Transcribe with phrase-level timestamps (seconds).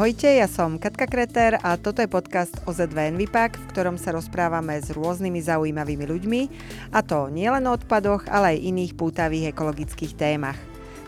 [0.00, 4.16] Ahojte, ja som Katka Kreter a toto je podcast o ZVN Vipak, v ktorom sa
[4.16, 6.40] rozprávame s rôznymi zaujímavými ľuďmi,
[6.88, 10.56] a to nielen o odpadoch, ale aj iných pútavých ekologických témach.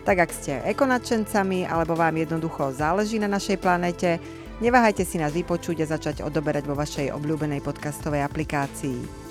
[0.04, 4.20] Tak ak ste ekonačencami alebo vám jednoducho záleží na našej planete,
[4.60, 9.21] neváhajte si nás vypočuť a začať odoberať vo vašej obľúbenej podcastovej aplikácii.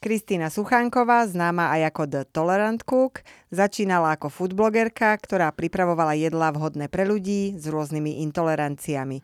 [0.00, 3.20] Kristýna Suchánková, známa aj ako The Tolerant Cook,
[3.52, 9.20] začínala ako foodblogerka, ktorá pripravovala jedlá vhodné pre ľudí s rôznymi intoleranciami.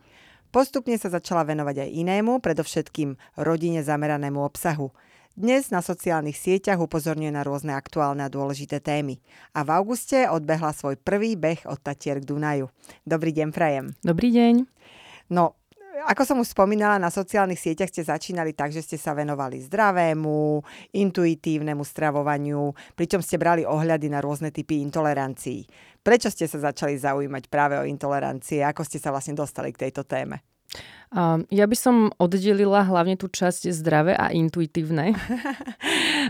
[0.53, 4.93] Postupne sa začala venovať aj inému, predovšetkým rodine zameranému obsahu.
[5.33, 9.17] Dnes na sociálnych sieťach upozorňuje na rôzne aktuálne a dôležité témy.
[9.57, 12.69] A v auguste odbehla svoj prvý beh od Tatier k Dunaju.
[13.09, 13.97] Dobrý deň, Prajem.
[14.05, 14.69] Dobrý deň.
[15.33, 15.57] No,
[16.05, 20.61] ako som už spomínala, na sociálnych sieťach ste začínali tak, že ste sa venovali zdravému,
[20.93, 25.65] intuitívnemu stravovaniu, pričom ste brali ohľady na rôzne typy intolerancií.
[26.05, 28.61] Prečo ste sa začali zaujímať práve o intolerancie?
[28.61, 30.45] Ako ste sa vlastne dostali k tejto téme?
[31.15, 35.15] Um, ja by som oddelila hlavne tú časť zdravé a intuitívne.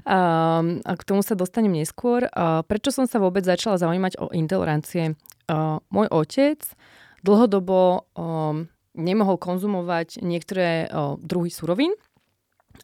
[0.04, 2.28] um, a k tomu sa dostanem neskôr.
[2.30, 5.16] Uh, prečo som sa vôbec začala zaujímať o intolerancie?
[5.48, 6.60] Uh, môj otec
[7.24, 11.92] dlhodobo um, nemohol konzumovať niektoré o, druhy surovín,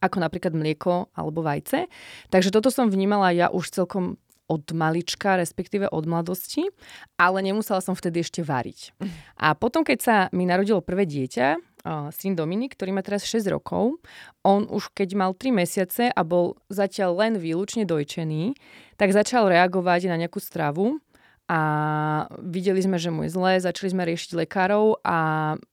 [0.01, 1.91] ako napríklad mlieko alebo vajce.
[2.29, 4.21] Takže toto som vnímala ja už celkom
[4.53, 6.69] od malička, respektíve od mladosti,
[7.17, 8.93] ale nemusela som vtedy ešte variť.
[9.41, 11.57] A potom, keď sa mi narodilo prvé dieťa,
[12.15, 13.99] syn Dominik, ktorý má teraz 6 rokov,
[14.47, 18.55] on už keď mal 3 mesiace a bol zatiaľ len výlučne dojčený,
[19.01, 21.03] tak začal reagovať na nejakú stravu,
[21.51, 21.61] a
[22.39, 25.19] videli sme, že mu je zlé, začali sme riešiť lekárov a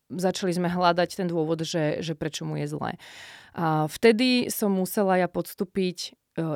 [0.10, 2.92] začali sme hľadať ten dôvod, že, že prečo mu je zlé.
[3.54, 6.10] A vtedy som musela ja podstúpiť e,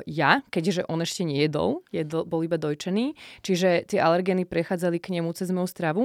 [0.10, 3.14] ja, keďže on ešte nejedol, jedol, bol iba dojčený,
[3.46, 6.04] čiže tie alergény prechádzali k nemu cez moju stravu.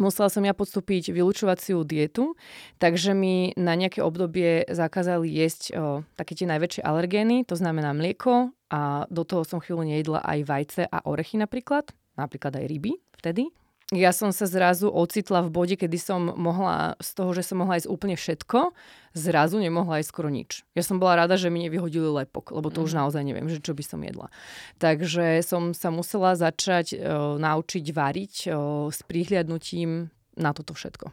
[0.00, 2.32] Musela som ja podstúpiť vylúčovaciu dietu,
[2.80, 8.56] takže mi na nejaké obdobie zakázali jesť o, také tie najväčšie alergény, to znamená mlieko
[8.72, 13.50] a do toho som chvíľu nejedla aj vajce a orechy napríklad napríklad aj ryby vtedy.
[13.92, 17.76] Ja som sa zrazu ocitla v bode, kedy som mohla, z toho, že som mohla
[17.76, 18.72] jesť úplne všetko,
[19.12, 20.64] zrazu nemohla jesť skoro nič.
[20.72, 22.86] Ja som bola rada, že mi nevyhodili lepok, lebo to mm.
[22.88, 24.32] už naozaj neviem, že čo by som jedla.
[24.80, 30.08] Takže som sa musela začať uh, naučiť variť uh, s prihliadnutím
[30.40, 31.12] na toto všetko.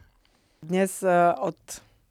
[0.64, 1.60] Dnes uh, od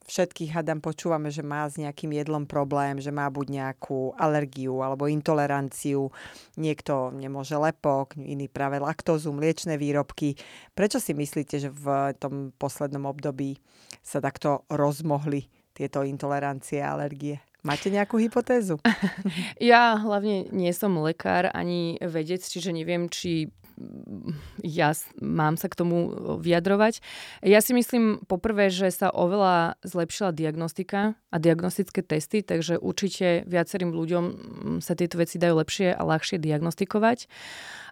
[0.09, 5.07] všetkých hadám počúvame, že má s nejakým jedlom problém, že má buď nejakú alergiu alebo
[5.07, 6.09] intoleranciu.
[6.57, 10.35] Niekto nemôže lepok, iný práve laktózu, mliečne výrobky.
[10.73, 13.61] Prečo si myslíte, že v tom poslednom období
[14.01, 17.45] sa takto rozmohli tieto intolerancie a alergie?
[17.63, 18.81] Máte nejakú hypotézu?
[19.59, 23.51] Ja hlavne nie som lekár ani vedec, čiže neviem, či
[24.63, 25.97] ja mám sa k tomu
[26.43, 27.01] vyjadrovať.
[27.43, 33.95] Ja si myslím poprvé, že sa oveľa zlepšila diagnostika a diagnostické testy, takže určite viacerým
[33.95, 34.25] ľuďom
[34.83, 37.31] sa tieto veci dajú lepšie a ľahšie diagnostikovať.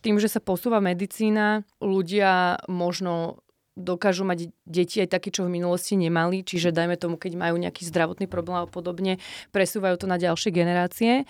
[0.02, 3.42] Tým, že sa posúva medicína, ľudia možno
[3.76, 7.84] dokážu mať deti aj také, čo v minulosti nemali, čiže dajme tomu, keď majú nejaký
[7.84, 9.20] zdravotný problém a podobne,
[9.52, 11.28] presúvajú to na ďalšie generácie.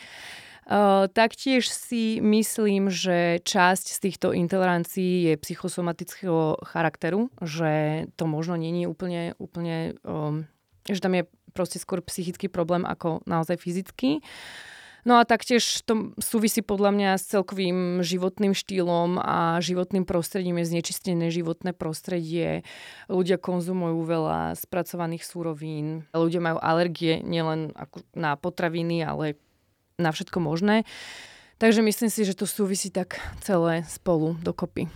[0.66, 8.58] Uh, taktiež si myslím, že časť z týchto intolerancií je psychosomatického charakteru, že to možno
[8.58, 10.50] není úplne, úplne um,
[10.90, 14.26] že tam je proste skôr psychický problém ako naozaj fyzický.
[15.06, 20.74] No a taktiež to súvisí podľa mňa s celkovým životným štýlom a životným prostredím je
[20.74, 22.66] znečistené životné prostredie.
[23.06, 26.10] Ľudia konzumujú veľa spracovaných súrovín.
[26.10, 27.70] Ľudia majú alergie nielen
[28.18, 29.38] na potraviny, ale
[29.96, 30.84] na všetko možné.
[31.56, 34.92] Takže myslím si, že to súvisí tak celé spolu dokopy.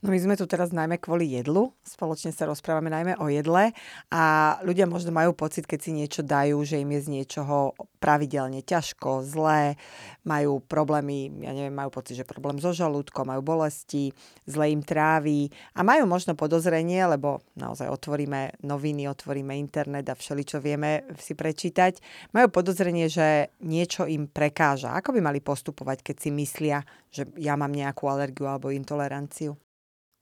[0.00, 3.76] No my sme tu teraz najmä kvôli jedlu, spoločne sa rozprávame najmä o jedle
[4.08, 4.22] a
[4.64, 9.28] ľudia možno majú pocit, keď si niečo dajú, že im je z niečoho pravidelne ťažko,
[9.28, 9.76] zlé,
[10.24, 14.16] majú problémy, ja neviem, majú pocit, že problém so žalúdkom, majú bolesti,
[14.48, 20.48] zle im tráví a majú možno podozrenie, lebo naozaj otvoríme noviny, otvoríme internet a všeli,
[20.48, 22.00] čo vieme si prečítať,
[22.32, 24.96] majú podozrenie, že niečo im prekáža.
[24.96, 26.80] Ako by mali postupovať, keď si myslia,
[27.12, 29.60] že ja mám nejakú alergiu alebo intoleranciu?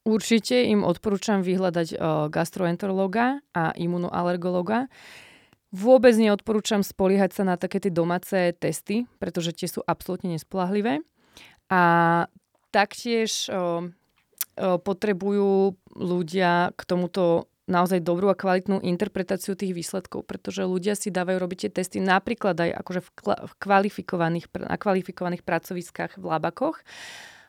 [0.08, 4.88] Určite im odporúčam vyhľadať uh, gastroenterologa a imunoalergologa.
[5.68, 11.04] Vôbec neodporúčam spoliehať sa na také tie domáce testy, pretože tie sú absolútne nespolahlivé.
[11.68, 11.82] A
[12.72, 20.64] taktiež uh, uh, potrebujú ľudia k tomuto naozaj dobrú a kvalitnú interpretáciu tých výsledkov, pretože
[20.64, 23.08] ľudia si dávajú robiť tie testy napríklad aj akože v,
[23.60, 26.80] kvalifikovaných, na kvalifikovaných pracoviskách v labakoch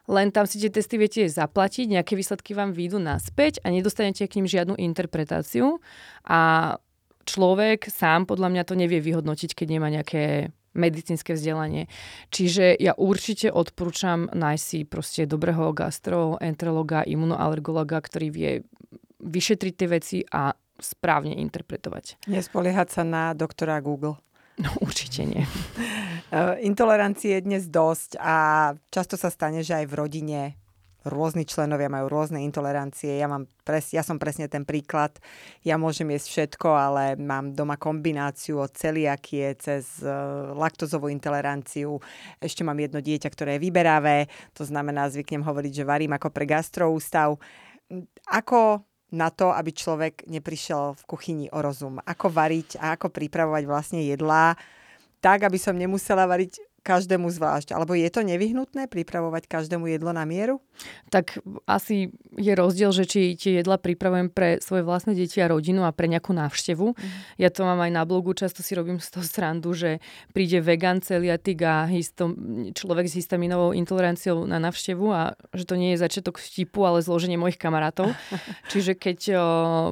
[0.09, 4.41] len tam si tie testy viete zaplatiť, nejaké výsledky vám výjdu naspäť a nedostanete k
[4.41, 5.77] ním žiadnu interpretáciu
[6.25, 6.75] a
[7.29, 11.85] človek sám podľa mňa to nevie vyhodnotiť, keď nemá nejaké medicínske vzdelanie.
[12.33, 18.51] Čiže ja určite odporúčam nájsť si proste dobrého gastroenterologa, imunoalergologa, ktorý vie
[19.21, 22.25] vyšetriť tie veci a správne interpretovať.
[22.31, 24.17] Nespoliehať sa na doktora Google.
[24.59, 25.43] No určite nie.
[26.61, 28.35] Intolerancie je dnes dosť a
[28.93, 30.39] často sa stane, že aj v rodine
[31.07, 33.17] rôzni členovia majú rôzne intolerancie.
[33.17, 35.17] Ja, mám pres, ja som presne ten príklad.
[35.63, 41.97] Ja môžem jesť všetko, ale mám doma kombináciu od celiakie cez uh, laktozovú intoleranciu.
[42.37, 44.27] Ešte mám jedno dieťa, ktoré je vyberavé.
[44.59, 47.39] To znamená, zvyknem hovoriť, že varím ako pre gastroústav.
[48.29, 51.97] Ako na to, aby človek neprišiel v kuchyni o rozum.
[52.05, 54.53] Ako variť a ako pripravovať vlastne jedlá,
[55.19, 57.77] tak, aby som nemusela variť každému zvlášť?
[57.77, 60.57] Alebo je to nevyhnutné pripravovať každému jedlo na mieru?
[61.13, 61.37] Tak
[61.69, 65.93] asi je rozdiel, že či tie jedla pripravujem pre svoje vlastné deti a rodinu a
[65.93, 66.97] pre nejakú návštevu.
[66.97, 67.09] Mm.
[67.37, 70.01] Ja to mám aj na blogu, často si robím z toho srandu, že
[70.33, 72.33] príde vegan, celiatik a histom,
[72.73, 77.37] človek s histaminovou intoleranciou na návštevu a že to nie je začiatok vtipu, ale zloženie
[77.37, 78.09] mojich kamarátov.
[78.71, 79.39] Čiže keď o,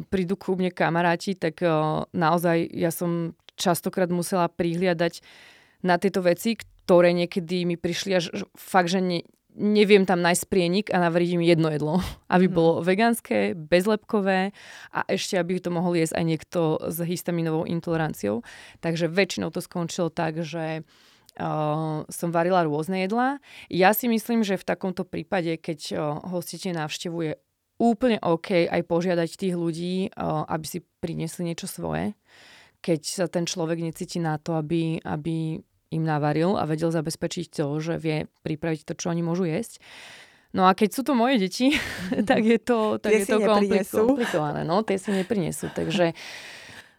[0.10, 5.20] prídu ku mne kamaráti, tak o, naozaj ja som častokrát musela prihliadať
[5.82, 9.28] na tieto veci, ktoré niekedy mi prišli až fakt, že ne,
[9.60, 12.00] neviem tam nájsť prienik a navariť im jedno jedlo.
[12.34, 12.56] Aby mhm.
[12.56, 14.56] bolo vegánske, bezlepkové
[14.96, 18.40] a ešte, aby to mohol jesť aj niekto s histaminovou intoleranciou.
[18.80, 20.88] Takže väčšinou to skončilo tak, že
[21.38, 23.38] Uh, som varila rôzne jedlá.
[23.70, 27.34] Ja si myslím, že v takomto prípade, keď uh, hostite návštevu, je
[27.78, 32.18] úplne OK aj požiadať tých ľudí, uh, aby si priniesli niečo svoje,
[32.82, 35.62] keď sa ten človek necíti na to, aby, aby
[35.92, 39.80] im navaril a vedel zabezpečiť to, že vie pripraviť to, čo oni môžu jesť.
[40.56, 41.76] No a keď sú to moje deti,
[42.30, 44.64] tak je to, tak je to komplikované.
[44.64, 45.72] No, tie si neprinesú.
[45.72, 46.16] Takže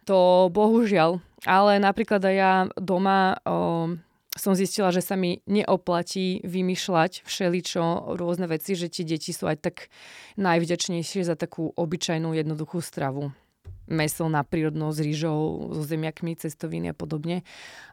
[0.05, 1.21] to bohužiaľ.
[1.47, 3.95] Ale napríklad aj ja doma o,
[4.35, 9.57] som zistila, že sa mi neoplatí vymýšľať všeličo, rôzne veci, že tie deti sú aj
[9.63, 9.75] tak
[10.35, 13.31] najvďačnejšie za takú obyčajnú jednoduchú stravu
[13.89, 17.41] meso na prírodno s rýžou, so zemiakmi, cestoviny a podobne.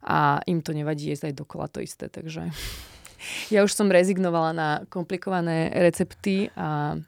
[0.05, 2.53] A im to nevadí jesť aj dokola to isté, takže
[3.55, 7.01] ja už som rezignovala na komplikované recepty a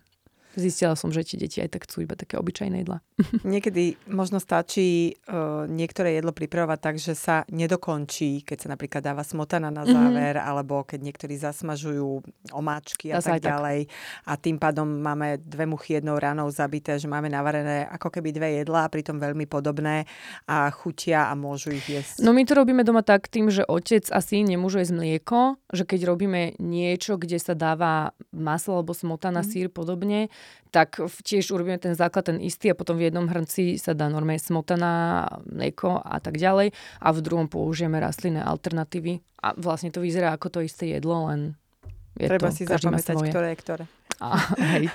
[0.58, 2.98] zistila som, že tie deti aj tak chcú iba také obyčajné jedla.
[3.46, 9.22] Niekedy možno stačí uh, niektoré jedlo pripravovať tak, že sa nedokončí, keď sa napríklad dáva
[9.22, 9.90] smotana na mhm.
[9.90, 10.50] záver, mm-hmm.
[10.50, 13.86] alebo keď niektorí zasmažujú omáčky a tak ďalej.
[13.86, 13.94] Tak.
[14.26, 18.48] A tým pádom máme dve muchy jednou ranou zabité, že máme navarené ako keby dve
[18.62, 20.04] jedlá, pritom veľmi podobné
[20.50, 22.20] a chutia a môžu ich jesť.
[22.26, 25.40] No my to robíme doma tak tým, že otec a syn nemôžu jesť mlieko,
[25.70, 29.48] že keď robíme niečo, kde sa dáva maslo alebo smotana, mm.
[29.48, 30.32] sír podobne,
[30.68, 34.40] tak tiež urobíme ten základ, ten istý a potom v jednom hrnci sa dá normálne
[34.40, 40.36] smotana, mlieko a tak ďalej a v druhom použijeme rastlinné alternatívy a vlastne to vyzerá
[40.36, 41.56] ako to isté jedlo, len
[42.18, 43.84] je Treba to, si zapamätať, ktoré je ktoré.
[44.18, 44.34] A,
[44.74, 44.90] hej.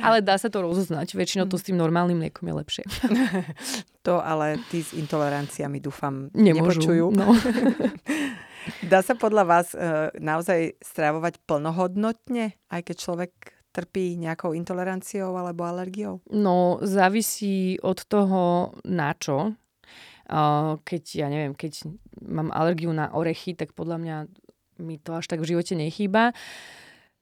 [0.00, 1.12] ale dá sa to rozoznať.
[1.12, 2.84] Väčšinou to s tým normálnym mliekom je lepšie.
[4.06, 7.06] to ale tí s intoleranciami dúfam Nemôžu, nepočujú.
[7.12, 7.36] No.
[8.90, 13.32] Dá sa podľa vás e, naozaj stravovať plnohodnotne, aj keď človek
[13.76, 16.24] trpí nejakou intoleranciou alebo alergiou?
[16.32, 19.52] No, závisí od toho, na čo.
[20.80, 21.84] Keď, ja neviem, keď
[22.24, 24.16] mám alergiu na orechy, tak podľa mňa
[24.80, 26.32] mi to až tak v živote nechýba.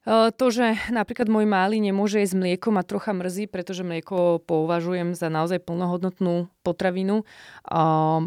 [0.06, 5.32] To, že napríklad môj malý nemôže jesť mlieko, ma trocha mrzí, pretože mlieko považujem za
[5.32, 7.24] naozaj plnohodnotnú potravinu,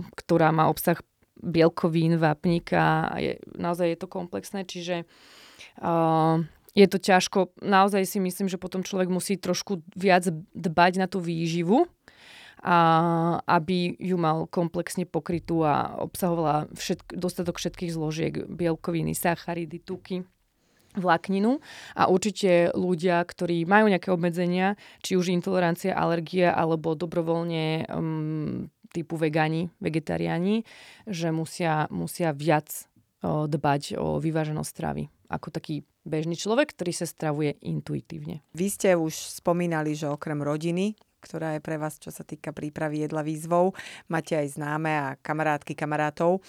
[0.10, 0.98] ktorá má obsah
[1.38, 5.05] bielkovín, vápnika je, naozaj je to komplexné, čiže
[6.77, 7.57] je to ťažko.
[7.65, 11.89] Naozaj si myslím, že potom človek musí trošku viac dbať na tú výživu,
[12.57, 12.77] a
[13.46, 20.25] aby ju mal komplexne pokrytú a obsahovala všetk- dostatok všetkých zložiek, bielkoviny, sacharidy, tuky
[20.98, 21.62] vlákninu
[21.93, 24.74] a určite ľudia, ktorí majú nejaké obmedzenia,
[25.05, 30.65] či už intolerancia, alergia alebo dobrovoľne um, typu vegani, vegetariáni,
[31.05, 32.89] že musia, musia viac
[33.24, 38.43] dbať o vyváženosť stravy ako taký bežný človek, ktorý sa stravuje intuitívne.
[38.55, 43.03] Vy ste už spomínali, že okrem rodiny, ktorá je pre vás, čo sa týka prípravy
[43.03, 43.75] jedla výzvou.
[44.07, 46.39] Máte aj známe a kamarátky, kamarátov.
[46.39, 46.41] E,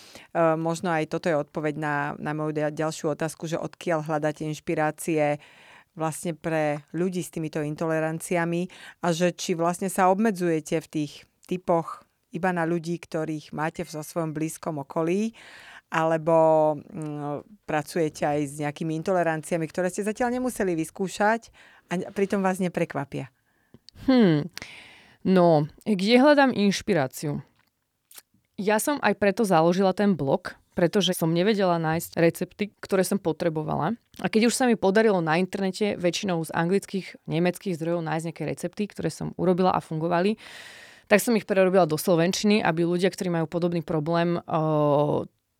[0.54, 5.42] možno aj toto je odpoveď na, na moju ďalšiu otázku, že odkiaľ hľadáte inšpirácie
[5.98, 8.70] vlastne pre ľudí s týmito intoleranciami
[9.02, 11.12] a že či vlastne sa obmedzujete v tých
[11.50, 15.34] typoch iba na ľudí, ktorých máte vo svojom blízkom okolí
[15.88, 21.48] alebo mm, pracujete aj s nejakými intoleranciami, ktoré ste zatiaľ nemuseli vyskúšať
[21.88, 23.32] a pritom vás neprekvapia?
[24.04, 24.46] Hmm.
[25.24, 27.42] No, kde hľadám inšpiráciu?
[28.58, 33.98] Ja som aj preto založila ten blog, pretože som nevedela nájsť recepty, ktoré som potrebovala.
[34.22, 38.44] A keď už sa mi podarilo na internete väčšinou z anglických, nemeckých zdrojov nájsť nejaké
[38.46, 40.38] recepty, ktoré som urobila a fungovali,
[41.10, 44.38] tak som ich prerobila do slovenčiny, aby ľudia, ktorí majú podobný problém,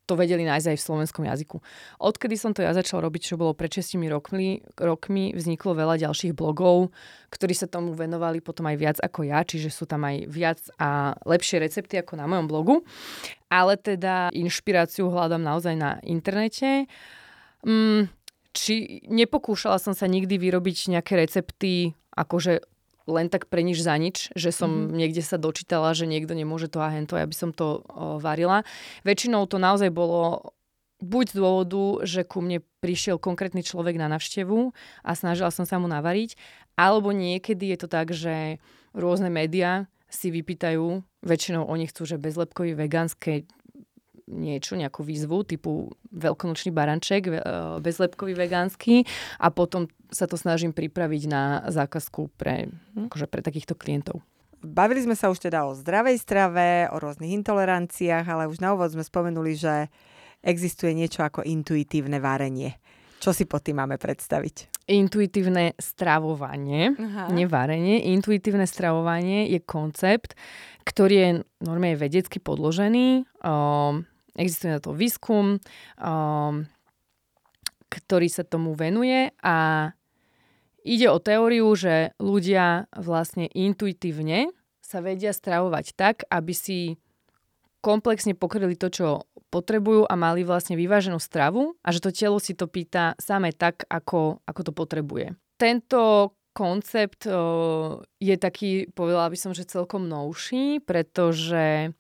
[0.09, 1.61] to vedeli nájsť aj v slovenskom jazyku.
[2.01, 6.33] Odkedy som to ja začala robiť, čo bolo pred 6 rokmi, rokmi, vzniklo veľa ďalších
[6.33, 6.89] blogov,
[7.29, 11.13] ktorí sa tomu venovali potom aj viac ako ja, čiže sú tam aj viac a
[11.29, 12.75] lepšie recepty ako na mojom blogu.
[13.53, 16.89] Ale teda inšpiráciu hľadám naozaj na internete.
[17.69, 18.09] Mm,
[18.57, 22.65] či nepokúšala som sa nikdy vyrobiť nejaké recepty akože
[23.09, 24.95] len tak pre nič za nič, že som mm-hmm.
[24.95, 28.63] niekde sa dočítala, že niekto nemôže to a hento, ja by som to o, varila.
[29.03, 30.53] Väčšinou to naozaj bolo
[31.01, 34.75] buď z dôvodu, že ku mne prišiel konkrétny človek na navštevu
[35.07, 36.37] a snažila som sa mu navariť,
[36.77, 38.63] alebo niekedy je to tak, že
[38.93, 43.47] rôzne médiá si vypýtajú, väčšinou oni chcú, že bezlepkový vegánske
[44.29, 47.33] niečo, nejakú výzvu typu veľkonočný baranček, e,
[47.81, 49.09] bezlepkový vegánsky
[49.41, 54.25] a potom sa to snažím pripraviť na zákazku pre, akože pre takýchto klientov.
[54.59, 58.91] Bavili sme sa už teda o zdravej strave, o rôznych intoleranciách, ale už na úvod
[58.91, 59.87] sme spomenuli, že
[60.43, 62.75] existuje niečo ako intuitívne varenie.
[63.19, 64.87] Čo si pod tým máme predstaviť?
[64.91, 67.35] Intuitívne stravovanie, Aha.
[67.35, 68.15] nevarenie.
[68.15, 70.39] Intuitívne stravovanie je koncept,
[70.87, 71.31] ktorý je
[71.63, 73.27] normálne vedecky podložený.
[73.43, 74.07] Um,
[74.39, 75.59] Existuje na to výskum,
[75.99, 76.55] um,
[77.91, 79.91] ktorý sa tomu venuje a
[80.85, 86.79] ide o teóriu, že ľudia vlastne intuitívne sa vedia stravovať tak, aby si
[87.85, 89.09] komplexne pokryli to, čo
[89.49, 93.87] potrebujú a mali vlastne vyváženú stravu a že to telo si to pýta samé tak,
[93.89, 95.27] ako, ako to potrebuje.
[95.57, 101.95] Tento koncept o, je taký, povedala by som, že celkom novší, pretože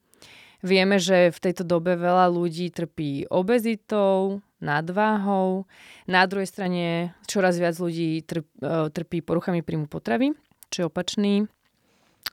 [0.59, 5.71] Vieme, že v tejto dobe veľa ľudí trpí obezitou, nadváhou.
[6.11, 10.35] Na druhej strane čoraz viac ľudí trp, e, trpí poruchami príjmu potravy,
[10.75, 11.35] čo je opačný,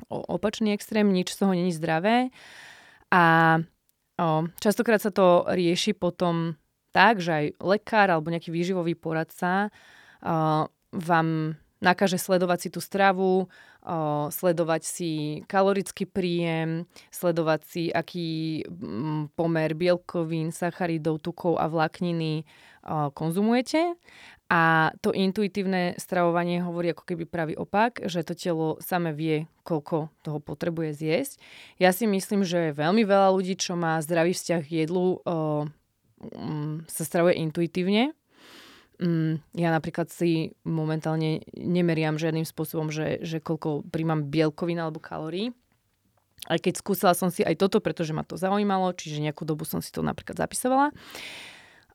[0.09, 2.33] opačný extrém, nič z toho není zdravé.
[3.13, 3.57] A
[4.17, 6.57] o, častokrát sa to rieši potom
[6.89, 9.69] tak, že aj lekár alebo nejaký výživový poradca
[10.25, 10.65] o,
[10.97, 13.45] vám nakáže sledovať si tú stravu,
[14.33, 15.11] sledovať si
[15.45, 22.49] kalorický príjem, sledovať si, aký mm, pomer bielkovín, sacharidov, tukov a vlákniny
[23.13, 23.93] konzumujete.
[24.45, 30.13] A to intuitívne stravovanie hovorí ako keby pravý opak, že to telo same vie, koľko
[30.21, 31.41] toho potrebuje zjesť.
[31.81, 37.03] Ja si myslím, že veľmi veľa ľudí, čo má zdravý vzťah k jedlu, mm, sa
[37.05, 38.13] stravuje intuitívne,
[38.95, 45.51] Mm, ja napríklad si momentálne nemeriam žiadnym spôsobom, že, že koľko príjmam bielkovín alebo kalórií.
[46.47, 49.81] Aj keď skúsila som si aj toto, pretože ma to zaujímalo, čiže nejakú dobu som
[49.81, 50.93] si to napríklad zapisovala.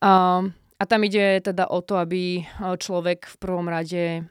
[0.03, 4.25] Um, a tam ide teda o to, aby človek v prvom rade,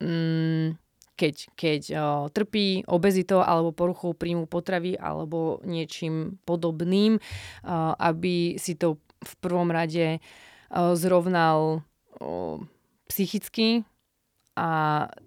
[0.00, 0.76] mm,
[1.16, 8.76] keď, keď uh, trpí obezitou alebo poruchou príjmu potravy alebo niečím podobným, uh, aby si
[8.76, 11.80] to v prvom rade uh, zrovnal
[13.06, 13.84] psychicky
[14.56, 14.68] a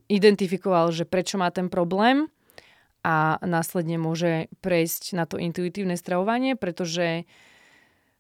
[0.10, 2.28] identifikoval, že prečo má ten problém
[3.06, 7.30] a následne môže prejsť na to intuitívne stravovanie, pretože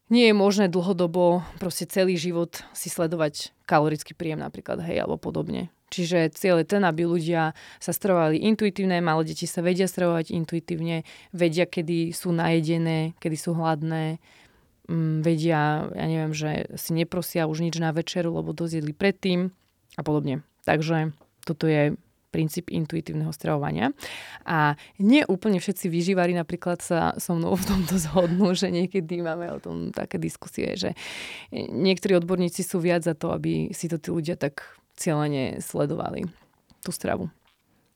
[0.09, 5.69] nie je možné dlhodobo proste celý život si sledovať kalorický príjem napríklad, hej, alebo podobne.
[5.89, 11.01] Čiže cieľ je ten, aby ľudia sa stravovali intuitívne, malé deti sa vedia stravovať intuitívne,
[11.33, 14.21] vedia, kedy sú najedené, kedy sú hladné,
[14.89, 19.53] mm, vedia, ja neviem, že si neprosia už nič na večeru, lebo dozjedli predtým
[19.95, 20.41] a podobne.
[20.65, 21.13] Takže
[21.45, 21.93] toto je
[22.29, 23.89] princíp intuitívneho stravovania.
[24.45, 29.49] A nie úplne všetci vyživári napríklad sa so mnou v tomto zhodnú, že niekedy máme
[29.49, 30.93] o tom také diskusie, že
[31.53, 34.61] niektorí odborníci sú viac za to, aby si to tí ľudia tak
[34.93, 36.29] cieľene sledovali
[36.85, 37.33] tú stravu.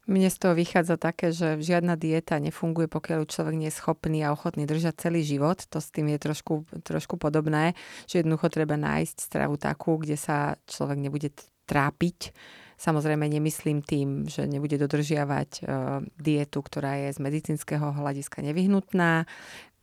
[0.04, 4.36] Mne z toho vychádza také, že žiadna dieta nefunguje, pokiaľ človek nie je schopný a
[4.36, 5.64] ochotný držať celý život.
[5.72, 7.72] To s tým je trošku, trošku podobné,
[8.04, 11.32] že jednoducho treba nájsť stravu takú, kde sa človek nebude
[11.64, 12.36] trápiť.
[12.76, 19.24] Samozrejme nemyslím tým, že nebude dodržiavať uh, dietu, ktorá je z medicínskeho hľadiska nevyhnutná,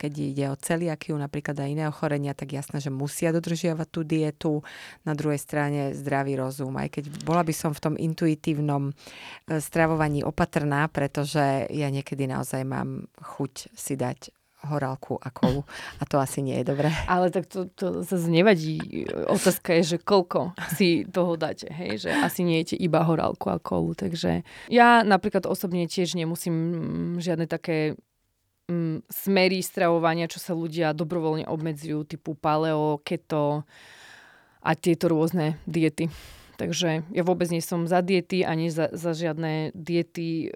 [0.00, 4.52] keď ide o celiakiu, napríklad aj iné ochorenia, tak jasné, že musia dodržiavať tú dietu.
[5.04, 8.92] Na druhej strane zdravý rozum, aj keď bola by som v tom intuitívnom e,
[9.60, 14.32] stravovaní opatrná, pretože ja niekedy naozaj mám chuť si dať
[14.68, 15.64] horálku a kolu.
[16.00, 16.92] A to asi nie je dobré.
[17.08, 19.08] Ale tak to, to sa znevadí.
[19.28, 21.72] Otázka je, že koľko si toho dáte.
[21.72, 22.08] Hej?
[22.08, 23.96] Že asi nie jete iba horálku a kolu.
[23.96, 27.96] Takže ja napríklad osobne tiež nemusím žiadne také
[28.70, 33.66] mm, smery stravovania, čo sa ľudia dobrovoľne obmedzujú, typu paleo, keto
[34.62, 36.06] a tieto rôzne diety.
[36.60, 40.52] Takže ja vôbec nie som za diety ani za, za žiadne diety,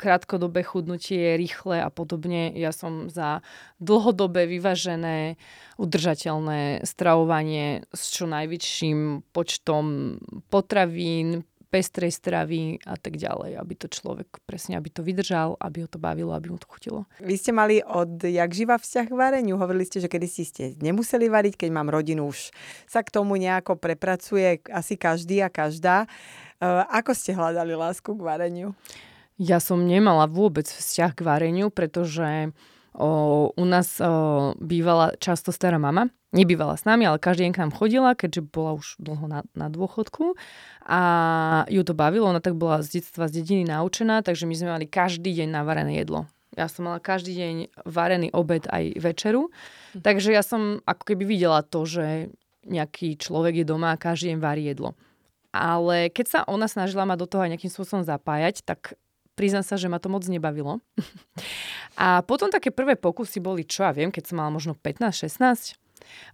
[0.00, 2.48] krátkodobé chudnutie, rýchle a podobne.
[2.56, 3.44] Ja som za
[3.76, 5.36] dlhodobé, vyvažené,
[5.76, 10.16] udržateľné stravovanie s čo najväčším počtom
[10.48, 15.88] potravín, pestrej stravy a tak ďalej, aby to človek presne, aby to vydržal, aby ho
[15.88, 17.08] to bavilo, aby mu to chutilo.
[17.16, 19.56] Vy ste mali od jak živa vzťah k vareniu.
[19.56, 22.52] Hovorili ste, že kedy ste nemuseli variť, keď mám rodinu, už
[22.84, 26.04] sa k tomu nejako prepracuje asi každý a každá.
[26.60, 28.76] E, ako ste hľadali lásku k vareniu?
[29.40, 32.52] Ja som nemala vôbec vzťah k vareniu, pretože
[32.94, 37.62] o, u nás o, bývala často stará mama nebývala s nami, ale každý deň k
[37.62, 40.34] nám chodila, keďže bola už dlho na, na dôchodku
[40.88, 41.02] a
[41.68, 44.86] ju to bavilo, ona tak bola z detstva, z dediny naučená, takže my sme mali
[44.88, 46.26] každý deň navarené jedlo.
[46.56, 49.52] Ja som mala každý deň varený obed aj večeru,
[49.92, 50.00] hm.
[50.00, 52.32] takže ja som ako keby videla to, že
[52.64, 54.96] nejaký človek je doma a každý deň varí jedlo.
[55.52, 58.96] Ale keď sa ona snažila ma do toho aj nejakým spôsobom zapájať, tak
[59.34, 60.80] priznám sa, že ma to moc nebavilo.
[62.02, 65.78] a potom také prvé pokusy boli, čo ja viem, keď som mala možno 15-16,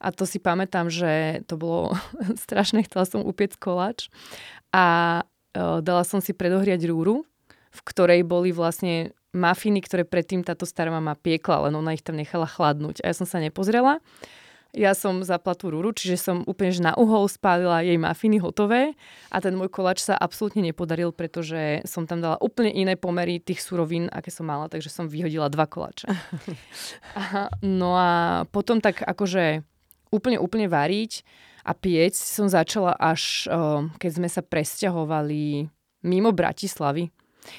[0.00, 1.95] a to si pamätám, že to bolo
[2.45, 4.09] strašné, chcela som upiec koláč
[4.73, 5.21] a
[5.52, 7.28] e, dala som si predohriať rúru,
[7.69, 12.17] v ktorej boli vlastne mafiny, ktoré predtým táto stará mama piekla, len ona ich tam
[12.17, 13.05] nechala chladnúť.
[13.05, 14.00] A ja som sa nepozrela.
[14.78, 18.94] Ja som zapla tú rúru, čiže som úplne že na uhol spálila jej mafiny hotové
[19.26, 23.58] a ten môj koláč sa absolútne nepodaril, pretože som tam dala úplne iné pomery tých
[23.58, 26.06] surovín, aké som mala, takže som vyhodila dva koláče.
[27.20, 28.11] Aha, no a
[28.54, 29.66] potom tak akože
[30.14, 31.26] úplne, úplne variť
[31.66, 33.50] a piec som začala až,
[33.99, 35.66] keď sme sa presťahovali
[36.06, 37.10] mimo Bratislavy.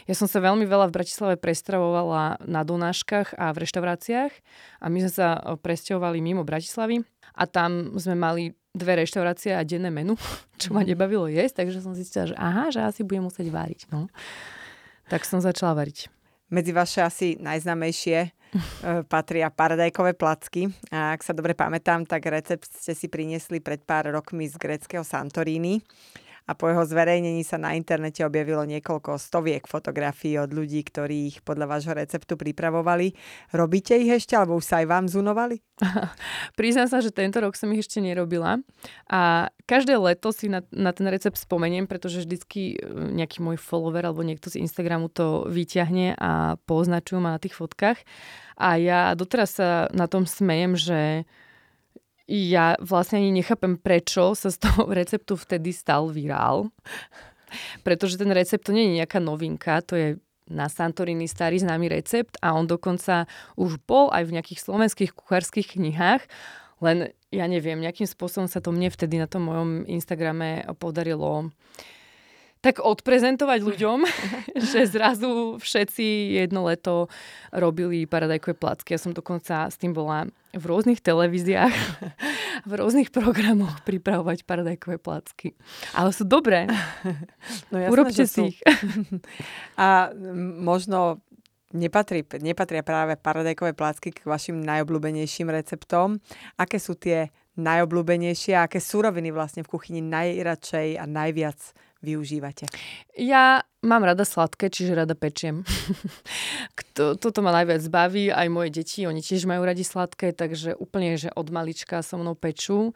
[0.07, 4.33] Ja som sa veľmi veľa v Bratislave prestravovala na donáškach a v reštauráciách
[4.81, 5.27] a my sme sa
[5.59, 7.03] presťahovali mimo Bratislavy
[7.35, 10.15] a tam sme mali dve reštaurácie a denné menu,
[10.61, 13.89] čo ma nebavilo jesť, takže som zistila, že aha, že asi budem musieť variť.
[13.89, 14.07] No.
[15.09, 16.09] Tak som začala variť.
[16.49, 18.29] Medzi vaše asi najznámejšie e,
[19.05, 20.73] patria paradajkové placky.
[20.89, 25.05] A ak sa dobre pamätám, tak recept ste si priniesli pred pár rokmi z greckého
[25.05, 25.81] Santorini
[26.49, 31.37] a po jeho zverejnení sa na internete objavilo niekoľko stoviek fotografií od ľudí, ktorí ich
[31.45, 33.13] podľa vášho receptu pripravovali.
[33.53, 35.61] Robíte ich ešte, alebo už sa aj vám zunovali?
[36.59, 38.65] Priznám sa, že tento rok som ich ešte nerobila
[39.05, 42.77] a každé leto si na, na ten recept spomeniem, pretože vždycky e,
[43.13, 48.01] nejaký môj follower alebo niekto z Instagramu to vyťahne a poznačujú ma na tých fotkách.
[48.57, 51.29] A ja doteraz sa na tom smejem, že
[52.29, 56.69] ja vlastne ani nechápem, prečo sa z toho receptu vtedy stal virál.
[57.81, 60.07] Pretože ten recept to nie je nejaká novinka, to je
[60.49, 65.77] na Santorini starý známy recept a on dokonca už bol aj v nejakých slovenských kuchárskych
[65.77, 66.25] knihách,
[66.81, 71.53] len ja neviem, nejakým spôsobom sa to mne vtedy na tom mojom Instagrame podarilo
[72.59, 74.03] tak odprezentovať ľuďom,
[74.71, 77.07] že zrazu všetci jedno leto
[77.55, 78.95] robili paradajkové placky.
[78.95, 81.75] Ja som dokonca s tým bola v rôznych televíziách,
[82.69, 85.55] v rôznych programoch pripravovať paradajkové placky.
[85.95, 86.67] Ale sú dobré.
[87.71, 88.59] No jasné, Urobte si ich.
[89.79, 90.11] A
[90.59, 91.23] možno
[91.71, 96.19] nepatrí, nepatria práve paradajkové placky k vašim najobľúbenejším receptom.
[96.57, 101.59] Aké sú tie najobľúbenejšie a aké súroviny vlastne v kuchyni najradšej a najviac
[101.99, 102.67] využívate?
[103.15, 105.63] Ja mám rada sladké, čiže rada pečiem.
[106.95, 111.31] Toto ma najviac baví, aj moje deti, oni tiež majú radi sladké, takže úplne, že
[111.35, 112.91] od malička so mnou pečú,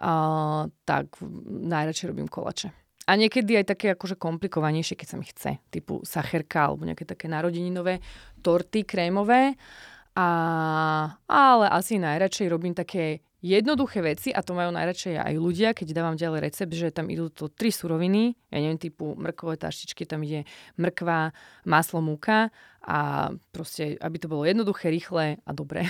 [0.00, 1.16] a, tak
[1.46, 2.72] najradšej robím kolače.
[3.06, 7.30] A niekedy aj také akože komplikovanejšie, keď sa mi chce, typu sacherka alebo nejaké také
[7.30, 8.02] narodeninové
[8.42, 9.54] torty krémové.
[10.16, 10.28] A,
[11.28, 16.18] ale asi najradšej robím také jednoduché veci a to majú najradšej aj ľudia, keď dávam
[16.18, 20.42] ďalej recept, že tam idú to tri suroviny, ja neviem, typu mrkové taštičky, tam ide
[20.74, 21.30] mrkva,
[21.62, 22.50] maslo, múka
[22.82, 25.86] a proste, aby to bolo jednoduché, rýchle a dobré.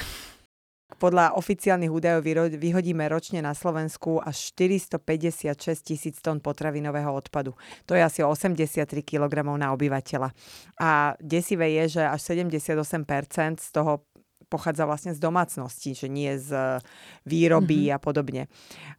[0.86, 2.22] Podľa oficiálnych údajov
[2.56, 7.58] vyhodíme ročne na Slovensku až 456 tisíc tón potravinového odpadu.
[7.90, 10.30] To je asi 83 kg na obyvateľa.
[10.78, 14.06] A desivé je, že až 78% z toho
[14.46, 16.80] pochádza vlastne z domácnosti, že nie z
[17.26, 17.96] výroby mm-hmm.
[17.96, 18.42] a podobne.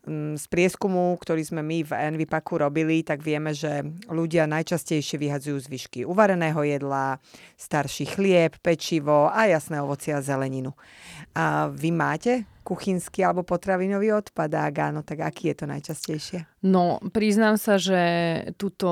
[0.04, 5.58] Mm, z prieskumu, ktorý sme my v Envipaku robili, tak vieme, že ľudia najčastejšie vyhadzujú
[5.68, 7.18] zvyšky uvareného jedla,
[7.56, 10.76] starší chlieb, pečivo a jasné ovoci a zeleninu.
[11.34, 14.52] A vy máte kuchynský alebo potravinový odpad?
[14.60, 16.40] A áno, tak aký je to najčastejšie?
[16.68, 18.02] No, priznám sa, že
[18.60, 18.88] túto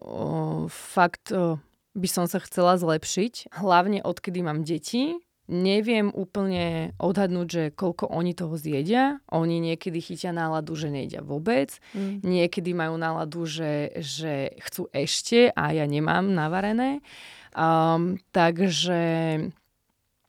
[0.00, 1.60] o, fakt o,
[1.92, 3.52] by som sa chcela zlepšiť.
[3.60, 5.20] Hlavne odkedy mám deti.
[5.50, 9.18] Neviem úplne odhadnúť, že koľko oni toho zjedia.
[9.34, 11.74] Oni niekedy chytia náladu, že nejedia vôbec.
[11.90, 12.22] Mm.
[12.22, 17.02] Niekedy majú náladu, že, že chcú ešte a ja nemám navarené.
[17.50, 19.02] Um, takže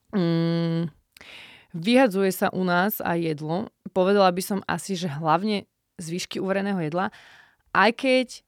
[0.10, 0.90] um,
[1.78, 3.70] vyhadzuje sa u nás aj jedlo.
[3.94, 5.70] Povedala by som asi, že hlavne
[6.02, 7.14] zvyšky uvareného jedla.
[7.78, 8.42] Aj keď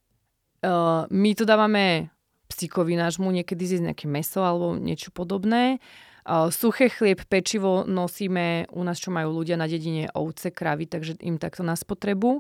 [0.66, 2.10] uh, my to dávame
[2.50, 5.78] psíkovi nášmu niekedy zjesť nejaké meso alebo niečo podobné.
[5.78, 6.12] Uh,
[6.50, 11.36] suché chlieb, pečivo nosíme u nás, čo majú ľudia na dedine ovce, kravy, takže im
[11.36, 12.40] takto na spotrebu.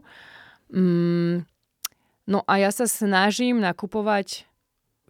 [0.71, 1.43] Mm,
[2.27, 4.47] no a ja sa snažím nakupovať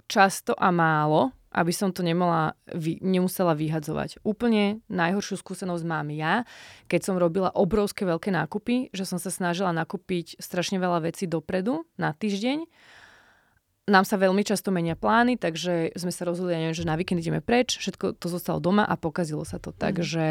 [0.10, 2.58] často a málo, aby som to nemala,
[3.00, 4.18] nemusela vyhadzovať.
[4.26, 6.50] Úplne najhoršiu skúsenosť mám ja,
[6.90, 11.86] keď som robila obrovské veľké nákupy, že som sa snažila nakúpiť strašne veľa vecí dopredu
[11.96, 12.66] na týždeň
[13.84, 17.44] nám sa veľmi často menia plány, takže sme sa rozhodli, neviem, že na víkend ideme
[17.44, 19.76] preč, všetko to zostalo doma a pokazilo sa to.
[19.76, 19.80] Mm.
[19.80, 20.24] Takže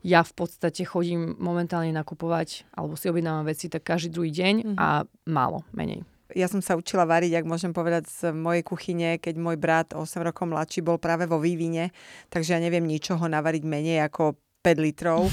[0.00, 4.76] ja v podstate chodím momentálne nakupovať alebo si objednávam veci tak každý druhý deň mm.
[4.80, 6.00] a málo, menej.
[6.32, 10.00] Ja som sa učila variť, ak môžem povedať, z mojej kuchyne, keď môj brat 8
[10.24, 11.92] rokov mladší bol práve vo vývine,
[12.32, 15.28] takže ja neviem ničoho navariť menej ako 5 litrov.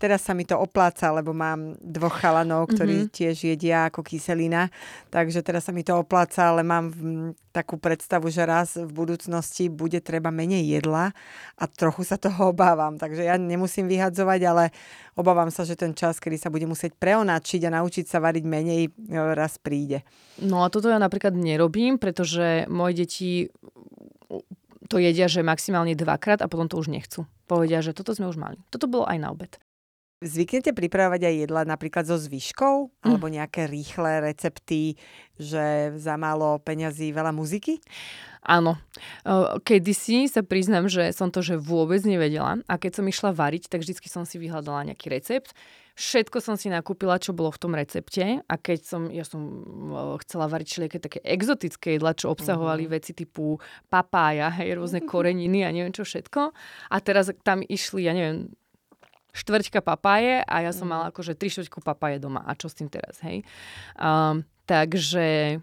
[0.00, 3.12] Teraz sa mi to opláca, lebo mám dvoch chalanov, ktorí mm-hmm.
[3.12, 4.72] tiež jedia ako kyselina,
[5.12, 6.88] takže teraz sa mi to opláca, ale mám
[7.52, 11.12] takú predstavu, že raz v budúcnosti bude treba menej jedla
[11.60, 12.96] a trochu sa toho obávam.
[12.96, 14.64] Takže ja nemusím vyhadzovať, ale
[15.20, 18.88] obávam sa, že ten čas, kedy sa bude musieť preonačiť a naučiť sa variť menej,
[19.36, 20.00] raz príde.
[20.40, 23.52] No a toto ja napríklad nerobím, pretože moje deti
[24.90, 27.22] to jedia, že maximálne dvakrát a potom to už nechcú.
[27.46, 28.56] Povedia, že toto sme už mali.
[28.74, 29.60] Toto bolo aj na obed.
[30.20, 32.92] Zvyknete pripravovať aj jedla napríklad so zvyškou?
[32.92, 33.04] Mm.
[33.08, 35.00] Alebo nejaké rýchle recepty,
[35.40, 37.80] že za málo peňazí veľa muziky?
[38.44, 38.76] Áno.
[39.64, 43.80] Kedysi sa priznám, že som to že vôbec nevedela a keď som išla variť, tak
[43.80, 45.56] vždy som si vyhľadala nejaký recept.
[46.00, 49.40] Všetko som si nakúpila, čo bolo v tom recepte a keď som, ja som
[50.24, 52.96] chcela variť všelijaké také exotické jedla, čo obsahovali mm-hmm.
[52.96, 53.60] veci typu
[53.92, 56.56] papája, hej, rôzne koreniny a neviem čo všetko.
[56.88, 58.48] A teraz tam išli, ja neviem,
[59.34, 60.92] štvrťka papáje a ja som mhm.
[60.92, 62.42] mala akože tri štvrťku papáje doma.
[62.44, 63.46] A čo s tým teraz, hej?
[63.98, 65.58] Um, takže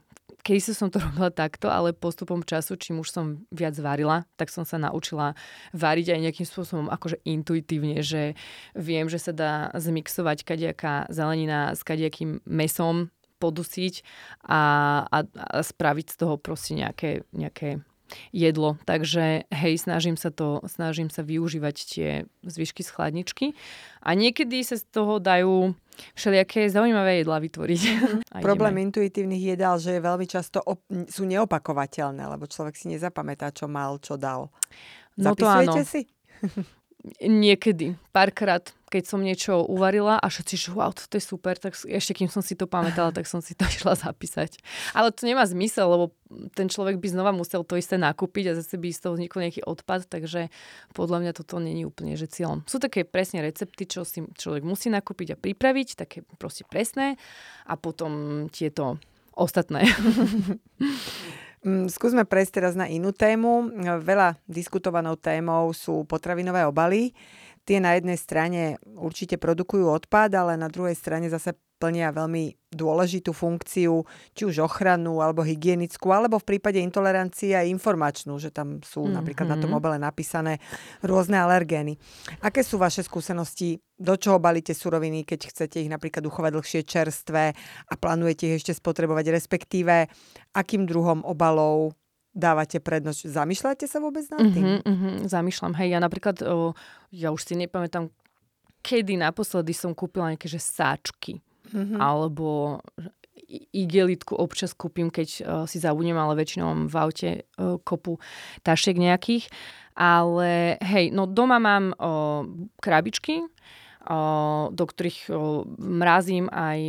[0.47, 4.63] keď som to robila takto, ale postupom času, čím už som viac varila, tak som
[4.63, 5.35] sa naučila
[5.75, 8.39] variť aj nejakým spôsobom akože intuitívne, že
[8.71, 14.01] viem, že sa dá zmixovať kadejaká zelenina s kadejakým mesom, podusiť
[14.49, 14.61] a,
[15.05, 17.85] a, a spraviť z toho proste nejaké, nejaké
[18.31, 18.77] jedlo.
[18.85, 22.09] Takže hej, snažím sa to, snažím sa využívať tie
[22.43, 23.45] zvyšky z chladničky
[24.03, 25.75] a niekedy sa z toho dajú
[26.13, 27.81] všelijaké zaujímavé jedlá vytvoriť.
[28.37, 28.45] Mm.
[28.45, 28.85] Problém ideme.
[28.93, 33.97] intuitívnych jedál, že je veľmi často op- sú neopakovateľné, lebo človek si nezapamätá, čo mal,
[33.97, 34.53] čo dal.
[35.17, 35.89] No Zapisujete to áno.
[35.89, 36.01] si?
[37.19, 42.15] Niekedy, párkrát, keď som niečo uvarila a všetci, že wow, to je super, tak ešte
[42.15, 44.55] kým som si to pamätala, tak som si to išla zapísať.
[44.95, 46.05] Ale to nemá zmysel, lebo
[46.55, 49.61] ten človek by znova musel to isté nakúpiť a zase by z toho vznikol nejaký
[49.67, 50.47] odpad, takže
[50.95, 52.63] podľa mňa toto není úplne že cieľom.
[52.67, 57.19] Sú také presne recepty, čo si človek musí nakúpiť a pripraviť, také proste presné
[57.67, 58.99] a potom tieto
[59.35, 59.83] ostatné.
[61.65, 63.73] Mm, skúsme prejsť teraz na inú tému.
[64.01, 67.17] Veľa diskutovanou témou sú potravinové obaly.
[67.67, 68.61] Tie na jednej strane
[68.95, 74.03] určite produkujú odpad, ale na druhej strane zase plnia veľmi dôležitú funkciu,
[74.35, 79.15] či už ochranu, alebo hygienickú, alebo v prípade intolerancie aj informačnú, že tam sú mm-hmm.
[79.15, 79.79] napríklad na tom mhm.
[79.79, 80.59] obale napísané
[81.05, 81.95] rôzne alergény.
[82.43, 83.79] Aké sú vaše skúsenosti?
[83.97, 87.55] Do čoho balíte suroviny, keď chcete ich napríklad uchovať dlhšie čerstvé
[87.87, 90.05] a plánujete ich ešte spotrebovať, respektíve
[90.53, 91.97] akým druhom obalov
[92.37, 93.33] dávate prednosť.
[93.33, 94.77] Zamýšľate sa vôbec nad tým?
[94.77, 95.73] Mm-hmm, mm-hmm, zamýšľam.
[95.81, 96.77] Hej, ja napríklad, o,
[97.09, 98.13] ja už si nepamätám,
[98.85, 101.99] kedy naposledy som kúpila nejaké že sáčky mm-hmm.
[101.99, 102.79] alebo
[103.71, 108.19] igelitku občas kúpim, keď uh, si zabudnem, ale väčšinou mám v aute uh, kopu
[108.63, 109.47] tašiek nejakých.
[109.97, 112.45] Ale hej, no doma mám uh,
[112.79, 113.41] krabičky,
[114.71, 115.27] do ktorých
[115.83, 116.79] mrazím aj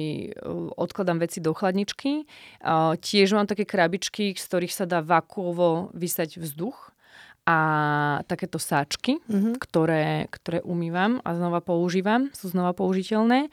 [0.78, 2.30] odkladám veci do chladničky.
[3.02, 6.94] Tiež mám také krabičky, z ktorých sa dá vakuovo vysať vzduch
[7.42, 7.58] a
[8.30, 9.58] takéto sáčky, mm-hmm.
[9.58, 13.50] ktoré, ktoré umývam a znova používam, sú znova použiteľné.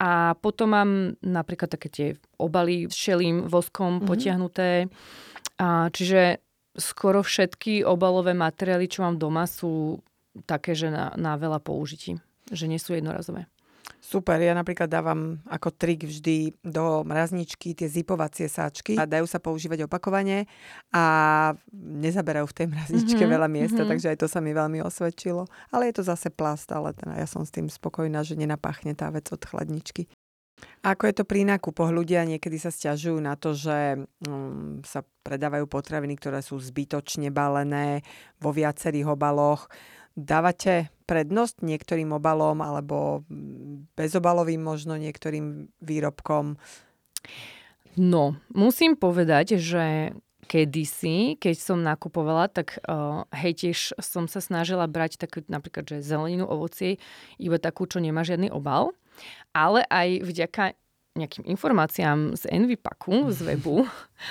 [0.00, 2.08] A potom mám napríklad také tie
[2.40, 4.08] obaly s šelým voskom mm-hmm.
[4.08, 4.70] potiahnuté.
[5.60, 6.40] A, čiže
[6.72, 10.00] skoro všetky obalové materiály, čo mám doma, sú
[10.48, 12.16] také, že na, na veľa použití.
[12.48, 13.44] Že nie sú jednorazové.
[14.00, 19.36] Super, ja napríklad dávam ako trik vždy do mrazničky tie zipovacie sáčky a dajú sa
[19.36, 20.48] používať opakovane
[20.88, 21.04] a
[21.76, 23.92] nezaberajú v tej mrazničke mm-hmm, veľa miesta, mm-hmm.
[23.92, 25.44] takže aj to sa mi veľmi osvedčilo.
[25.68, 29.12] Ale je to zase plast, ale teda ja som s tým spokojná, že nenapachne tá
[29.12, 30.08] vec od chladničky.
[30.80, 31.92] A ako je to pri nákupoch?
[31.92, 38.00] Ľudia niekedy sa stiažujú na to, že um, sa predávajú potraviny, ktoré sú zbytočne balené
[38.40, 39.68] vo viacerých obaloch.
[40.18, 43.26] Dávate prednosť niektorým obalom alebo
[43.98, 46.54] bezobalovým možno niektorým výrobkom?
[47.98, 50.14] No, musím povedať, že
[50.50, 56.02] kedysi, keď som nakupovala, tak uh, hej, tiež som sa snažila brať tak napríklad, že
[56.02, 56.98] zeleninu, ovocie,
[57.38, 58.90] iba takú, čo nemá žiadny obal.
[59.54, 60.64] Ale aj vďaka
[61.18, 63.82] nejakým informáciám z Envipaku, z webu,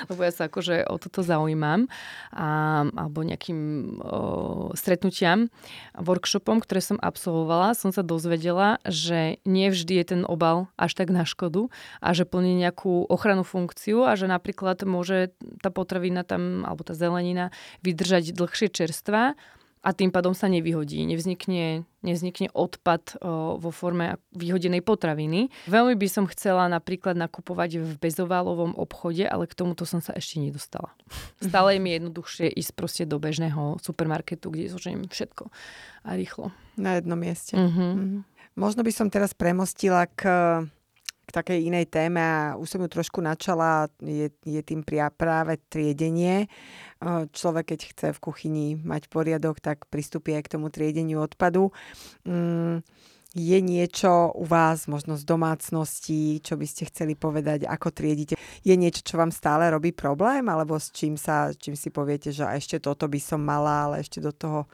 [0.07, 1.91] lebo ja sa akože o toto zaujímam,
[2.31, 3.59] a, alebo nejakým
[3.99, 5.51] o, stretnutiam,
[5.99, 11.11] workshopom, ktoré som absolvovala, som sa dozvedela, že nie vždy je ten obal až tak
[11.11, 11.67] na škodu
[11.99, 16.95] a že plní nejakú ochranu funkciu a že napríklad môže tá potravina tam, alebo tá
[16.95, 17.51] zelenina
[17.83, 19.35] vydržať dlhšie čerstva
[19.79, 21.07] a tým pádom sa nevyhodí.
[21.07, 25.47] Nevznikne, nevznikne odpad o, vo forme vyhodenej potraviny.
[25.71, 30.43] Veľmi by som chcela napríklad nakupovať v bezoválovom obchode, ale k tomuto som sa ešte
[30.43, 30.91] nedostala.
[31.39, 35.47] Stále je mi jednoduchšie ísť proste do bežného supermarketu, kde zoženiem všetko
[36.03, 36.51] a rýchlo.
[36.75, 37.55] Na jednom mieste.
[37.55, 37.95] Uh-huh.
[37.95, 38.21] Uh-huh.
[38.59, 40.27] Možno by som teraz premostila k
[41.29, 44.81] k takej inej téme a už som ju trošku načala, je, je tým
[45.13, 46.49] práve triedenie.
[47.29, 51.69] Človek, keď chce v kuchyni mať poriadok, tak pristupí aj k tomu triedeniu odpadu.
[52.25, 52.81] Mm,
[53.37, 58.33] je niečo u vás, možno z domácnosti, čo by ste chceli povedať, ako triedite?
[58.65, 62.49] Je niečo, čo vám stále robí problém, alebo s čím, sa, čím si poviete, že
[62.49, 64.65] ešte toto by som mala, ale ešte do toho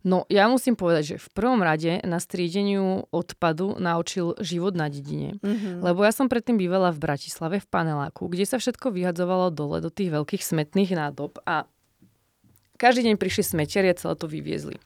[0.00, 5.36] No ja musím povedať, že v prvom rade na striedeniu odpadu naučil život na dedine.
[5.44, 5.84] Mm-hmm.
[5.84, 9.92] Lebo ja som predtým bývala v Bratislave v paneláku, kde sa všetko vyhadzovalo dole do
[9.92, 11.68] tých veľkých smetných nádob a
[12.80, 14.80] každý deň prišli smetiari a celé to vyviezli.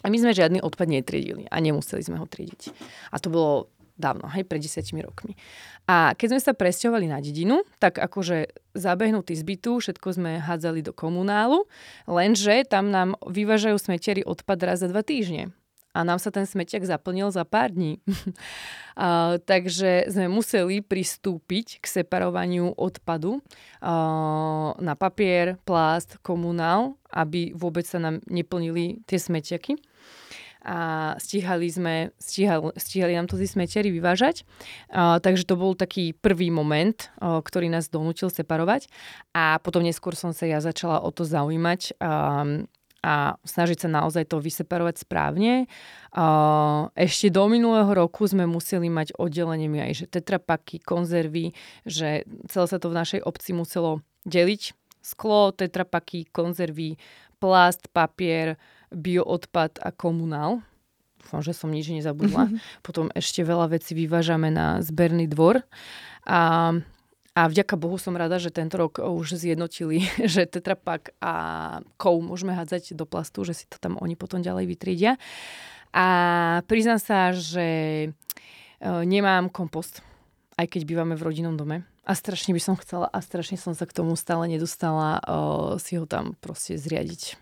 [0.00, 2.72] A my sme žiadny odpad netriedili a nemuseli sme ho triediť.
[3.12, 3.68] A to bolo
[4.00, 5.36] dávno, hej, pred desiatimi rokmi.
[5.84, 10.80] A keď sme sa presťahovali na dedinu, tak akože zabehnutý z bytu, všetko sme hádzali
[10.80, 11.68] do komunálu,
[12.08, 15.52] lenže tam nám vyvážajú smetiari odpad raz za dva týždne.
[15.90, 17.98] A nám sa ten smetiak zaplnil za pár dní.
[18.94, 23.42] a, takže sme museli pristúpiť k separovaniu odpadu
[23.82, 29.82] a, na papier, plast, komunál, aby vôbec sa nám neplnili tie smetiaky
[30.60, 34.44] a stíhali sme, stíhali, stíhali nám to tí smetiari vyvážať.
[34.92, 38.92] A, takže to bol taký prvý moment, a, ktorý nás donútil separovať
[39.32, 42.44] a potom neskôr som sa ja začala o to zaujímať a,
[43.00, 45.64] a snažiť sa naozaj to vyseparovať správne.
[46.12, 46.24] A,
[46.92, 51.56] ešte do minulého roku sme museli mať oddelenie aj, že tetrapaky, konzervy,
[51.88, 54.76] že celé sa to v našej obci muselo deliť.
[55.00, 57.00] Sklo, tetrapaky, konzervy,
[57.40, 60.62] plast, papier, bioodpad a komunál.
[61.20, 62.48] Dúfam, že som nič nezabudla.
[62.48, 62.82] Mm-hmm.
[62.82, 65.62] Potom ešte veľa vecí vyvážame na zberný dvor.
[66.24, 66.72] A,
[67.36, 71.34] a vďaka Bohu som rada, že tento rok už zjednotili, že tetrapak a
[72.00, 75.20] kou môžeme hádzať do plastu, že si to tam oni potom ďalej vytriedia.
[75.90, 76.06] A
[76.70, 77.66] priznám sa, že
[78.06, 78.08] e,
[78.86, 80.06] nemám kompost,
[80.54, 81.82] aj keď bývame v rodinnom dome.
[82.06, 85.94] A strašne by som chcela a strašne som sa k tomu stále nedostala uh, si
[85.94, 87.38] ho tam proste zriadiť.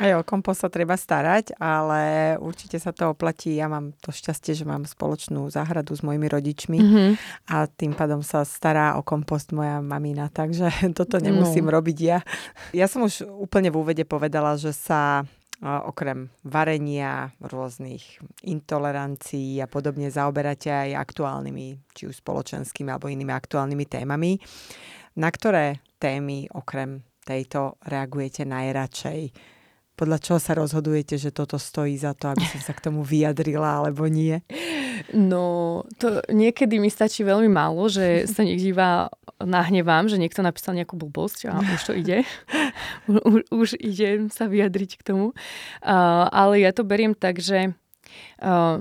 [0.00, 3.60] Aj o kompost sa treba starať, ale určite sa to oplatí.
[3.60, 7.10] Ja mám to šťastie, že mám spoločnú záhradu s mojimi rodičmi mm-hmm.
[7.52, 11.76] a tým pádom sa stará o kompost moja mamina, takže toto nemusím no.
[11.76, 12.24] robiť ja.
[12.72, 15.28] Ja som už úplne v úvede povedala, že sa
[15.60, 23.84] okrem varenia, rôznych intolerancií a podobne zaoberáte aj aktuálnymi, či už spoločenskými alebo inými aktuálnymi
[23.84, 24.40] témami.
[25.20, 29.20] Na ktoré témy okrem tejto reagujete najradšej?
[30.00, 33.84] Podľa čoho sa rozhodujete, že toto stojí za to, aby som sa k tomu vyjadrila,
[33.84, 34.40] alebo nie?
[35.12, 40.80] No, to niekedy mi stačí veľmi málo, že sa niekde iba nahnevám, že niekto napísal
[40.80, 42.24] nejakú blbosť a už to ide.
[43.28, 45.36] už, už ide sa vyjadriť k tomu.
[45.84, 47.76] Uh, ale ja to beriem tak, že
[48.40, 48.80] uh,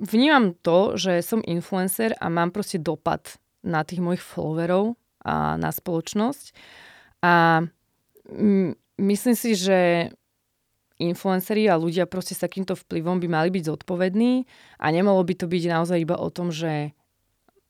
[0.00, 5.68] vnímam to, že som influencer a mám proste dopad na tých mojich followerov a na
[5.68, 6.56] spoločnosť.
[7.20, 7.64] A
[9.00, 10.10] myslím si, že
[10.96, 14.48] influenceri a ľudia proste s takýmto vplyvom by mali byť zodpovední
[14.80, 16.96] a nemalo by to byť naozaj iba o tom, že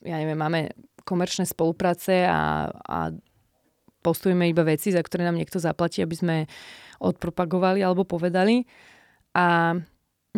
[0.07, 0.71] ja neviem, máme
[1.03, 2.99] komerčné spolupráce a, a
[4.07, 6.37] postujeme iba veci, za ktoré nám niekto zaplatí, aby sme
[7.03, 8.63] odpropagovali alebo povedali.
[9.35, 9.75] A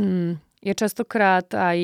[0.01, 0.33] mm,
[0.65, 1.79] ja častokrát aj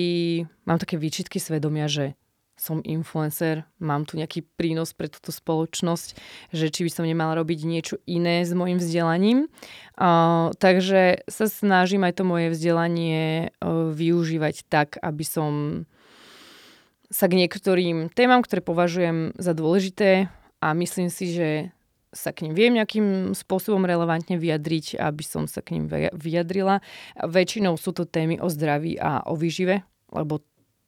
[0.65, 2.17] mám také výčitky svedomia, že
[2.55, 6.09] som influencer, mám tu nejaký prínos pre túto spoločnosť,
[6.55, 9.51] že či by som nemala robiť niečo iné s mojim vzdelaním.
[9.99, 15.53] Uh, takže sa snažím aj to moje vzdelanie uh, využívať tak, aby som
[17.11, 21.49] sa k niektorým témam, ktoré považujem za dôležité a myslím si, že
[22.15, 26.79] sa k ním viem nejakým spôsobom relevantne vyjadriť, aby som sa k ním vyjadrila.
[27.19, 29.83] Väčšinou sú to témy o zdraví a o výžive,
[30.15, 30.41] lebo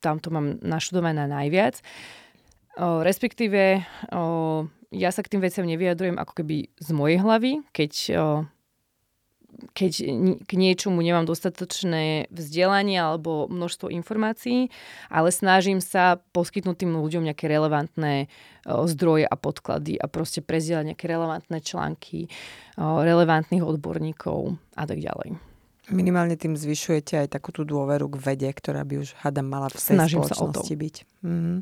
[0.07, 1.83] tam to mám naštudované najviac.
[2.79, 3.83] O, respektíve
[4.15, 8.27] o, ja sa k tým veciam nevyjadrujem ako keby z mojej hlavy, keď, o,
[9.75, 9.93] keď
[10.45, 14.69] k niečomu nemám dostatočné vzdelanie alebo množstvo informácií,
[15.11, 18.29] ale snažím sa poskytnúť tým ľuďom nejaké relevantné
[18.69, 22.29] o, zdroje a podklady a proste prezdieľať nejaké relevantné články
[22.79, 25.56] o, relevantných odborníkov a tak ďalej.
[25.87, 29.79] Minimálne tým zvyšujete aj takú tú dôveru k vede, ktorá by už hada mala v
[29.79, 30.97] tej Snažím spoločnosti byť.
[31.23, 31.59] Mm-hmm.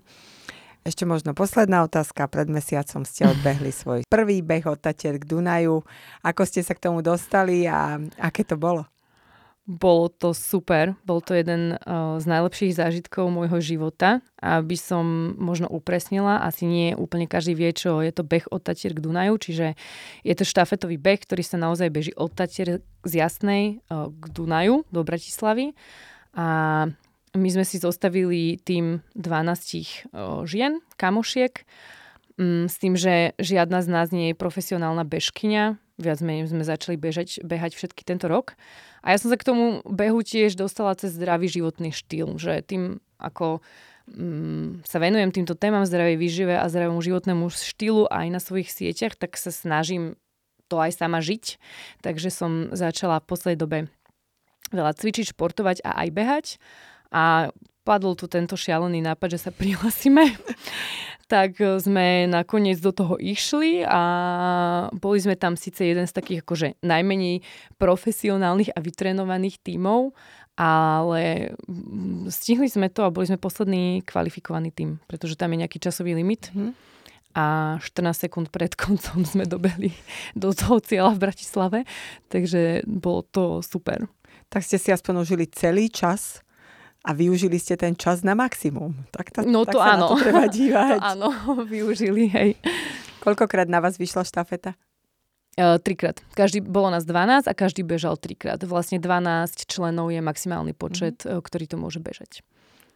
[0.85, 2.29] Ešte možno posledná otázka.
[2.29, 5.81] Pred mesiacom ste odbehli svoj prvý beh od Tatier k Dunaju.
[6.21, 8.85] Ako ste sa k tomu dostali a aké to bolo?
[9.65, 14.21] Bolo to super, bol to jeden uh, z najlepších zážitkov môjho života.
[14.37, 18.93] Aby som možno upresnila, asi nie úplne každý vie, čo je to beh od Tatier
[18.93, 19.73] k Dunaju, čiže
[20.21, 24.85] je to štafetový beh, ktorý sa naozaj beží od Tatier z Jasnej uh, k Dunaju
[24.93, 25.73] do Bratislavy.
[26.37, 26.85] A
[27.33, 31.65] my sme si zostavili tým 12 uh, žien, kamošiek,
[32.39, 35.79] um, s tým, že žiadna z nás nie je profesionálna bežkyňa.
[35.95, 38.59] Viac menej sme začali bežať, behať všetky tento rok.
[39.07, 42.99] A ja som sa k tomu behu tiež dostala cez zdravý životný štýl, že tým
[43.23, 43.63] ako
[44.11, 49.15] mm, sa venujem týmto témam zdravej výžive a zdravému životnému štýlu aj na svojich sieťach,
[49.15, 50.19] tak sa snažím
[50.67, 51.63] to aj sama žiť.
[52.03, 53.79] Takže som začala v poslednej dobe
[54.75, 56.47] veľa cvičiť, športovať a aj behať.
[57.15, 57.55] A
[57.87, 60.25] padol tu tento šialený nápad, že sa prihlasíme
[61.27, 64.03] tak e, sme nakoniec do toho išli a
[64.93, 67.45] boli sme tam síce jeden z takých akože najmenej
[67.81, 70.13] profesionálnych a vytrenovaných tímov,
[70.55, 75.79] ale mm, stihli sme to a boli sme posledný kvalifikovaný tým, pretože tam je nejaký
[75.81, 76.53] časový limit.
[76.55, 76.73] Mm.
[77.35, 79.91] A 14 sekúnd pred koncom sme dobehli
[80.39, 81.79] do toho cieľa v Bratislave,
[82.31, 84.07] takže bolo to super.
[84.53, 86.44] Tak ste si aspoň užili celý čas
[87.05, 88.97] a využili ste ten čas na maximum.
[89.13, 90.01] Tak, ta, no tak to sa áno.
[90.01, 90.99] na to treba dívať.
[90.99, 91.29] to áno,
[91.73, 92.51] využili, hej.
[93.21, 94.73] Koľkokrát na vás vyšla štafeta?
[95.55, 96.19] Uh, trikrát.
[96.35, 98.59] Každý, bolo nás 12 a každý bežal trikrát.
[98.67, 101.39] Vlastne 12 členov je maximálny počet, mm.
[101.45, 102.43] ktorý to môže bežať.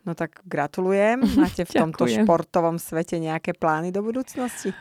[0.02, 1.22] No tak gratulujem.
[1.38, 4.74] Máte v tomto športovom svete nejaké plány do budúcnosti?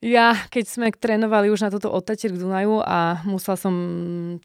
[0.00, 3.74] Ja, keď sme trénovali už na toto otatier k Dunaju a musel som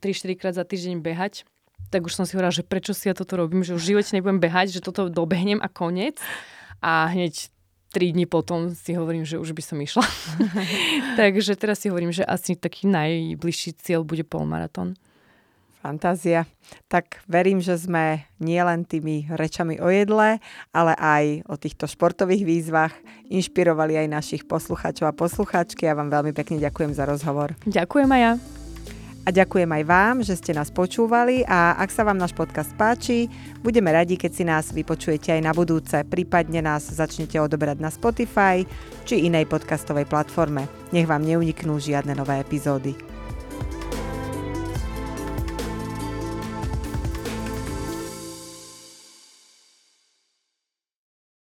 [0.04, 1.48] 3-4 krát za týždeň behať,
[1.90, 4.12] tak už som si hovorila, že prečo si ja toto robím, že už v živote
[4.16, 6.20] nebudem behať, že toto dobehnem a koniec.
[6.84, 7.50] A hneď
[7.96, 10.04] tri dní potom si hovorím, že už by som išla.
[11.20, 15.00] Takže teraz si hovorím, že asi taký najbližší cieľ bude polmaratón.
[15.86, 16.50] Fantázia.
[16.90, 20.42] Tak verím, že sme nielen tými rečami o jedle,
[20.74, 22.94] ale aj o týchto športových výzvach
[23.30, 25.86] inšpirovali aj našich poslucháčov a poslucháčky.
[25.86, 27.54] Ja vám veľmi pekne ďakujem za rozhovor.
[27.70, 28.65] Ďakujem aj ja.
[29.26, 33.26] A ďakujem aj vám, že ste nás počúvali a ak sa vám náš podcast páči,
[33.66, 38.62] budeme radi, keď si nás vypočujete aj na budúce, prípadne nás začnete odoberať na Spotify
[39.02, 40.70] či inej podcastovej platforme.
[40.94, 43.15] Nech vám neuniknú žiadne nové epizódy.